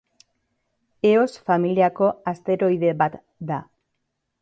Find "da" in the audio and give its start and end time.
3.53-3.65